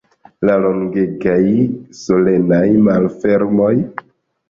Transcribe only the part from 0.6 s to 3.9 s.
longegaj solenaj malfermoj?